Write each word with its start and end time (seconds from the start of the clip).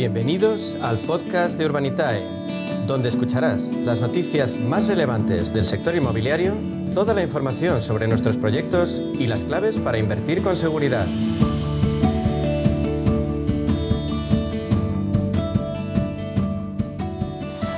Bienvenidos 0.00 0.78
al 0.80 1.02
podcast 1.02 1.58
de 1.58 1.66
Urbanitae, 1.66 2.24
donde 2.86 3.10
escucharás 3.10 3.70
las 3.84 4.00
noticias 4.00 4.58
más 4.58 4.86
relevantes 4.86 5.52
del 5.52 5.66
sector 5.66 5.94
inmobiliario, 5.94 6.56
toda 6.94 7.12
la 7.12 7.22
información 7.22 7.82
sobre 7.82 8.08
nuestros 8.08 8.38
proyectos 8.38 9.02
y 9.18 9.26
las 9.26 9.44
claves 9.44 9.76
para 9.76 9.98
invertir 9.98 10.42
con 10.42 10.56
seguridad. 10.56 11.06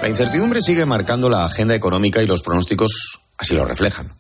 La 0.01 0.09
incertidumbre 0.09 0.61
sigue 0.63 0.87
marcando 0.87 1.29
la 1.29 1.45
agenda 1.45 1.75
económica 1.75 2.23
y 2.23 2.29
los 2.29 2.43
pronósticos 2.43 3.19
así 3.37 3.57
lo 3.57 3.65
reflejan. 3.65 4.13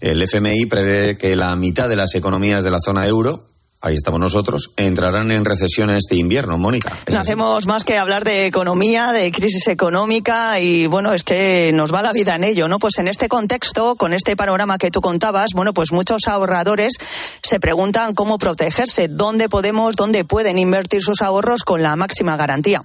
El 0.00 0.20
FMI 0.20 0.66
prevé 0.66 1.16
que 1.16 1.34
la 1.34 1.56
mitad 1.56 1.88
de 1.88 1.96
las 1.96 2.14
economías 2.14 2.62
de 2.62 2.70
la 2.70 2.78
zona 2.78 3.06
euro 3.06 3.51
ahí 3.82 3.96
estamos 3.96 4.20
nosotros, 4.20 4.70
entrarán 4.76 5.32
en 5.32 5.44
recesión 5.44 5.90
este 5.90 6.14
invierno, 6.14 6.56
Mónica. 6.56 6.98
No 7.10 7.18
hacemos 7.18 7.66
más 7.66 7.84
que 7.84 7.98
hablar 7.98 8.24
de 8.24 8.46
economía, 8.46 9.12
de 9.12 9.30
crisis 9.32 9.66
económica 9.66 10.60
y 10.60 10.86
bueno, 10.86 11.12
es 11.12 11.24
que 11.24 11.72
nos 11.74 11.92
va 11.92 12.00
la 12.00 12.12
vida 12.12 12.36
en 12.36 12.44
ello, 12.44 12.68
¿no? 12.68 12.78
Pues 12.78 12.98
en 12.98 13.08
este 13.08 13.28
contexto, 13.28 13.96
con 13.96 14.14
este 14.14 14.36
panorama 14.36 14.78
que 14.78 14.92
tú 14.92 15.00
contabas, 15.00 15.50
bueno, 15.54 15.74
pues 15.74 15.92
muchos 15.92 16.28
ahorradores 16.28 16.94
se 17.42 17.58
preguntan 17.58 18.14
cómo 18.14 18.38
protegerse, 18.38 19.08
dónde 19.08 19.48
podemos, 19.48 19.96
dónde 19.96 20.24
pueden 20.24 20.58
invertir 20.58 21.02
sus 21.02 21.20
ahorros 21.20 21.64
con 21.64 21.82
la 21.82 21.96
máxima 21.96 22.36
garantía. 22.36 22.82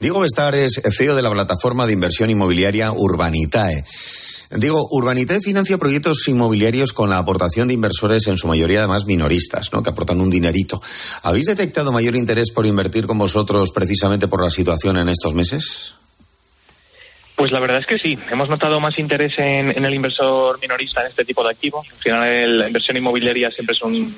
Diego 0.00 0.20
Bestar 0.20 0.54
es 0.54 0.80
CEO 0.96 1.14
de 1.16 1.22
la 1.22 1.30
plataforma 1.30 1.86
de 1.86 1.92
inversión 1.92 2.30
inmobiliaria 2.30 2.92
Urbanitae. 2.92 3.84
Digo, 4.50 4.88
Urbanité 4.90 5.40
financia 5.40 5.76
proyectos 5.76 6.26
inmobiliarios 6.26 6.94
con 6.94 7.10
la 7.10 7.18
aportación 7.18 7.68
de 7.68 7.74
inversores, 7.74 8.26
en 8.28 8.38
su 8.38 8.48
mayoría 8.48 8.78
además 8.78 9.04
minoristas, 9.04 9.70
¿no? 9.72 9.82
que 9.82 9.90
aportan 9.90 10.20
un 10.20 10.30
dinerito. 10.30 10.80
¿Habéis 11.22 11.46
detectado 11.46 11.92
mayor 11.92 12.16
interés 12.16 12.50
por 12.50 12.64
invertir 12.64 13.06
con 13.06 13.18
vosotros 13.18 13.70
precisamente 13.72 14.26
por 14.26 14.42
la 14.42 14.50
situación 14.50 14.96
en 14.96 15.10
estos 15.10 15.34
meses? 15.34 15.97
Pues 17.38 17.52
la 17.52 17.60
verdad 17.60 17.78
es 17.78 17.86
que 17.86 17.98
sí, 17.98 18.18
hemos 18.32 18.48
notado 18.48 18.80
más 18.80 18.98
interés 18.98 19.38
en, 19.38 19.84
el 19.84 19.94
inversor 19.94 20.58
minorista 20.60 21.02
en 21.02 21.06
este 21.06 21.24
tipo 21.24 21.44
de 21.44 21.50
activos. 21.50 21.86
Al 21.88 21.98
final 21.98 22.58
la 22.58 22.66
inversión 22.66 22.96
inmobiliaria 22.96 23.48
siempre 23.52 23.74
es 23.74 23.82
un, 23.82 24.12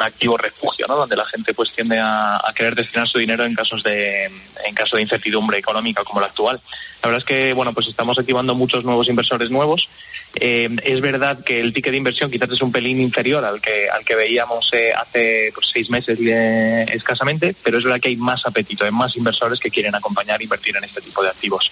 activo 0.00 0.36
refugio, 0.36 0.86
¿no? 0.88 0.96
Donde 0.96 1.14
la 1.14 1.26
gente 1.26 1.52
pues 1.54 1.70
tiende 1.72 1.98
a, 2.00 2.40
querer 2.56 2.74
destinar 2.74 3.06
su 3.06 3.18
dinero 3.18 3.44
en 3.44 3.54
casos 3.54 3.82
de 3.84 4.28
de 4.28 5.02
incertidumbre 5.02 5.58
económica 5.58 6.02
como 6.02 6.20
la 6.20 6.28
actual. 6.28 6.60
La 7.02 7.08
verdad 7.10 7.18
es 7.18 7.24
que 7.24 7.52
bueno 7.52 7.74
pues 7.74 7.86
estamos 7.88 8.18
activando 8.18 8.54
muchos 8.54 8.84
nuevos 8.84 9.08
inversores 9.08 9.50
nuevos. 9.50 9.88
Eh, 10.34 10.68
es 10.82 11.00
verdad 11.00 11.44
que 11.44 11.60
el 11.60 11.72
ticket 11.72 11.92
de 11.92 11.98
inversión 11.98 12.30
quizás 12.30 12.50
es 12.50 12.62
un 12.62 12.72
pelín 12.72 13.00
inferior 13.00 13.44
al 13.44 13.60
que 13.60 13.88
al 13.90 14.04
que 14.04 14.14
veíamos 14.14 14.70
eh, 14.72 14.92
hace 14.94 15.50
pues, 15.54 15.68
seis 15.72 15.90
meses 15.90 16.18
eh, 16.20 16.86
escasamente, 16.92 17.54
pero 17.62 17.78
es 17.78 17.84
verdad 17.84 18.00
que 18.00 18.08
hay 18.08 18.16
más 18.16 18.44
apetito, 18.46 18.84
hay 18.84 18.92
más 18.92 19.14
inversores 19.16 19.60
que 19.60 19.70
quieren 19.70 19.94
acompañar 19.94 20.40
e 20.40 20.44
invertir 20.44 20.76
en 20.76 20.84
este 20.84 21.00
tipo 21.00 21.22
de 21.22 21.28
activos. 21.28 21.70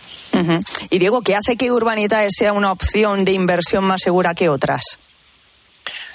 Y 0.91 0.99
Diego, 0.99 1.23
¿qué 1.23 1.35
hace 1.35 1.57
que 1.57 1.71
Urbanitae 1.71 2.29
sea 2.31 2.53
una 2.53 2.73
opción 2.73 3.25
de 3.25 3.33
inversión 3.33 3.85
más 3.85 4.01
segura 4.03 4.35
que 4.35 4.49
otras? 4.49 4.99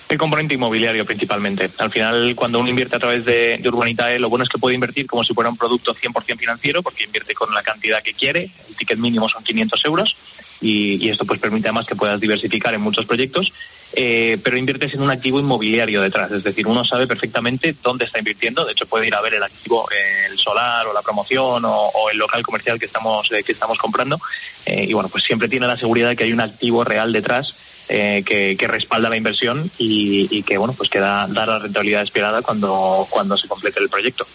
El 0.07 0.17
componente 0.17 0.55
inmobiliario 0.55 1.05
principalmente. 1.05 1.71
Al 1.77 1.89
final, 1.89 2.35
cuando 2.35 2.59
uno 2.59 2.69
invierte 2.69 2.97
a 2.97 2.99
través 2.99 3.23
de, 3.23 3.59
de, 3.59 3.69
Urbanitae, 3.69 4.19
lo 4.19 4.29
bueno 4.29 4.43
es 4.43 4.49
que 4.49 4.57
puede 4.57 4.75
invertir 4.75 5.07
como 5.07 5.23
si 5.23 5.33
fuera 5.33 5.49
un 5.49 5.55
producto 5.55 5.95
100% 5.95 6.37
financiero, 6.37 6.83
porque 6.83 7.05
invierte 7.05 7.33
con 7.33 7.53
la 7.53 7.63
cantidad 7.63 8.03
que 8.03 8.13
quiere. 8.13 8.51
El 8.67 8.75
ticket 8.75 8.97
mínimo 8.97 9.29
son 9.29 9.43
500 9.43 9.85
euros 9.85 10.17
y, 10.61 11.09
esto 11.09 11.25
pues 11.25 11.39
permite 11.39 11.67
además 11.67 11.85
que 11.87 11.95
puedas 11.95 12.19
diversificar 12.19 12.73
en 12.73 12.81
muchos 12.81 13.05
proyectos, 13.05 13.51
eh, 13.93 14.39
pero 14.43 14.57
inviertes 14.57 14.93
en 14.93 15.01
un 15.01 15.09
activo 15.09 15.39
inmobiliario 15.39 16.01
detrás, 16.01 16.31
es 16.31 16.43
decir, 16.43 16.67
uno 16.67 16.85
sabe 16.85 17.07
perfectamente 17.07 17.75
dónde 17.81 18.05
está 18.05 18.19
invirtiendo, 18.19 18.63
de 18.63 18.73
hecho 18.73 18.85
puede 18.85 19.07
ir 19.07 19.15
a 19.15 19.21
ver 19.21 19.33
el 19.33 19.43
activo, 19.43 19.89
el 19.91 20.37
solar 20.37 20.87
o 20.87 20.93
la 20.93 21.01
promoción 21.01 21.63
o, 21.65 22.09
el 22.11 22.17
local 22.17 22.43
comercial 22.43 22.79
que 22.79 22.85
estamos, 22.85 23.29
eh, 23.31 23.43
que 23.43 23.53
estamos 23.53 23.77
comprando. 23.79 24.17
Eh, 24.65 24.85
y 24.87 24.93
bueno, 24.93 25.09
pues 25.09 25.23
siempre 25.23 25.49
tiene 25.49 25.67
la 25.67 25.77
seguridad 25.77 26.09
de 26.09 26.15
que 26.15 26.25
hay 26.25 26.33
un 26.33 26.41
activo 26.41 26.83
real 26.83 27.11
detrás 27.11 27.53
que, 27.87 28.67
respalda 28.69 29.09
la 29.09 29.17
inversión 29.17 29.69
y, 29.77 30.43
que 30.43 30.57
bueno 30.57 30.73
pues 30.73 30.89
que 30.89 30.99
da, 30.99 31.27
la 31.27 31.59
rentabilidad 31.59 32.03
esperada 32.03 32.41
cuando, 32.41 33.05
cuando 33.09 33.35
se 33.35 33.49
complete 33.49 33.81
el 33.81 33.89
proyecto. 33.89 34.25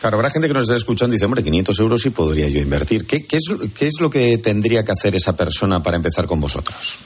Claro, 0.00 0.16
habrá 0.16 0.30
gente 0.30 0.48
que 0.48 0.54
nos 0.54 0.64
está 0.64 0.76
escuchando 0.76 1.14
y 1.14 1.16
dice, 1.16 1.26
hombre, 1.26 1.42
500 1.42 1.78
euros 1.80 2.00
sí 2.00 2.10
podría 2.10 2.48
yo 2.48 2.60
invertir. 2.60 3.06
¿Qué, 3.06 3.26
qué, 3.26 3.36
es, 3.36 3.44
¿Qué 3.74 3.86
es 3.86 4.00
lo 4.00 4.10
que 4.10 4.38
tendría 4.38 4.84
que 4.84 4.92
hacer 4.92 5.14
esa 5.14 5.36
persona 5.36 5.82
para 5.82 5.96
empezar 5.96 6.26
con 6.26 6.40
vosotros? 6.40 7.00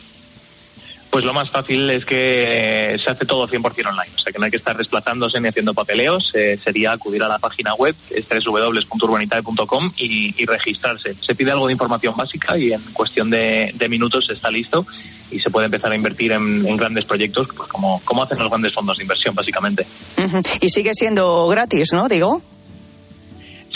Pues 1.13 1.27
lo 1.27 1.35
más 1.35 1.51
fácil 1.51 1.91
es 1.91 2.07
que 2.07 2.97
se 3.05 3.11
hace 3.11 3.27
todo 3.27 3.47
100% 3.47 3.87
online, 3.87 4.15
o 4.15 4.19
sea 4.19 4.33
que 4.33 4.39
no 4.39 4.47
hay 4.47 4.51
que 4.51 4.57
estar 4.57 4.75
desplazándose 4.75 5.39
ni 5.43 5.49
haciendo 5.49 5.75
papeleos, 5.75 6.33
eh, 6.33 6.59
sería 6.65 6.93
acudir 6.93 7.23
a 7.23 7.29
la 7.29 7.39
página 7.39 7.75
web, 7.75 7.95
es 8.09 8.25
www.urbanitae.com 8.27 9.93
y, 9.99 10.43
y, 10.43 10.47
registrarse. 10.47 11.15
Se 11.21 11.35
pide 11.35 11.51
algo 11.51 11.67
de 11.67 11.75
información 11.75 12.17
básica 12.17 12.57
y 12.57 12.73
en 12.73 12.81
cuestión 12.95 13.29
de, 13.29 13.75
minutos 13.91 14.31
está 14.31 14.51
listo 14.51 14.87
y 15.31 15.39
se 15.39 15.51
puede 15.51 15.67
empezar 15.67 15.93
a 15.93 15.97
invertir 15.97 16.33
en, 16.33 16.79
grandes 16.79 17.05
proyectos, 17.05 17.47
pues 17.55 17.69
como, 17.69 18.01
como 18.07 18.23
hacen 18.23 18.39
los 18.39 18.49
grandes 18.49 18.73
fondos 18.73 18.97
de 18.97 19.03
inversión, 19.03 19.35
básicamente. 19.35 19.87
Y 20.63 20.71
sigue 20.71 20.93
siendo 20.95 21.47
gratis, 21.49 21.93
¿no? 21.93 22.09
Digo. 22.09 22.41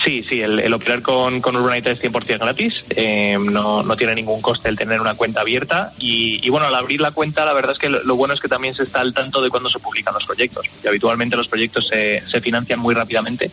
Sí, 0.07 0.23
sí, 0.23 0.41
el, 0.41 0.73
operar 0.73 1.03
con, 1.03 1.41
con 1.41 1.57
Urbanita 1.57 1.91
es 1.91 2.01
100% 2.01 2.39
gratis, 2.39 2.85
eh, 2.91 3.37
no, 3.41 3.83
no 3.83 3.97
tiene 3.97 4.15
ningún 4.15 4.41
coste 4.41 4.69
el 4.69 4.77
tener 4.77 5.01
una 5.01 5.17
cuenta 5.17 5.41
abierta. 5.41 5.95
Y, 5.99 6.49
bueno, 6.49 6.69
al 6.69 6.77
abrir 6.77 7.01
la 7.01 7.11
cuenta 7.11 7.45
la 7.45 7.53
verdad 7.53 7.73
es 7.73 7.79
que 7.79 7.89
lo, 7.89 8.15
bueno 8.15 8.33
es 8.33 8.41
que 8.41 8.47
también 8.47 8.73
se 8.77 8.85
está 8.85 9.01
al 9.01 9.13
tanto 9.13 9.43
de 9.43 9.51
cuándo 9.51 9.69
se 9.69 9.81
publican 9.81 10.15
los 10.15 10.25
proyectos, 10.25 10.65
y 10.81 10.87
habitualmente 10.87 11.37
los 11.37 11.49
proyectos 11.49 11.89
se, 11.89 12.23
se 12.29 12.41
financian 12.41 12.79
muy 12.79 12.95
rápidamente, 12.95 13.51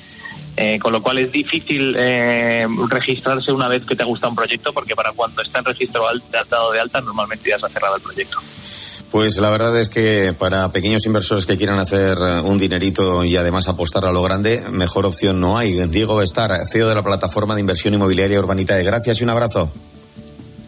eh, 0.55 0.77
con 0.77 0.93
lo 0.93 1.01
cual 1.01 1.17
es 1.17 1.31
difícil 1.31 1.95
eh, 1.97 2.67
registrarse 2.87 3.51
una 3.51 3.67
vez 3.67 3.83
que 3.83 3.95
te 3.95 4.03
gusta 4.03 4.27
un 4.27 4.35
proyecto 4.35 4.73
porque 4.73 4.95
para 4.95 5.11
cuando 5.13 5.41
está 5.41 5.57
en 5.57 5.65
registro 5.65 6.05
dado 6.31 6.71
de 6.71 6.79
alta 6.79 7.01
normalmente 7.01 7.49
ya 7.49 7.57
se 7.57 7.65
ha 7.65 7.69
cerrado 7.69 7.95
el 7.95 8.03
proyecto. 8.03 8.37
Pues 9.13 9.37
la 9.37 9.51
verdad 9.51 9.79
es 9.79 9.89
que 9.89 10.33
para 10.33 10.71
pequeños 10.71 11.05
inversores 11.05 11.45
que 11.45 11.55
quieran 11.55 11.77
hacer 11.77 12.17
eh, 12.17 12.41
un 12.41 12.57
dinerito 12.57 13.23
y 13.23 13.35
además 13.35 13.67
apostar 13.67 14.05
a 14.05 14.11
lo 14.11 14.23
grande, 14.23 14.63
mejor 14.71 15.05
opción 15.05 15.39
no 15.39 15.55
hay. 15.55 15.73
Diego 15.85 16.15
Bestar, 16.15 16.49
CEO 16.65 16.89
de 16.89 16.95
la 16.95 17.03
plataforma 17.03 17.53
de 17.53 17.61
inversión 17.61 17.93
inmobiliaria 17.93 18.39
Urbanita. 18.39 18.75
Gracias 18.81 19.21
y 19.21 19.23
un 19.23 19.29
abrazo. 19.29 19.71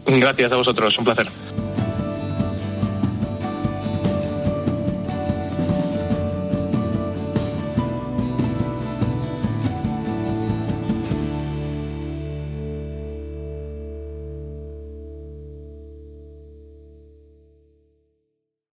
Gracias 0.06 0.52
a 0.52 0.56
vosotros, 0.56 0.96
un 0.96 1.04
placer. 1.04 1.26